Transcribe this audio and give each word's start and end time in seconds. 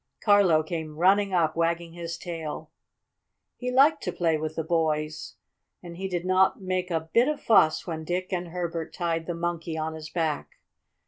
Carlo 0.19 0.63
came 0.63 0.97
running 0.97 1.31
up, 1.31 1.55
wagging 1.55 1.93
his 1.93 2.17
tail. 2.17 2.71
He 3.55 3.69
liked 3.69 4.01
to 4.01 4.11
play 4.11 4.35
with 4.35 4.55
the 4.55 4.63
boys, 4.63 5.35
and 5.83 5.95
he 5.95 6.07
did 6.07 6.25
not 6.25 6.59
make 6.59 6.89
a 6.89 7.01
bit 7.13 7.27
of 7.27 7.39
fuss 7.39 7.85
when 7.85 8.03
Dick 8.03 8.33
and 8.33 8.47
Herbert 8.47 8.93
tied 8.95 9.27
the 9.27 9.35
Monkey 9.35 9.77
on 9.77 9.93
his 9.93 10.09
back. 10.09 10.57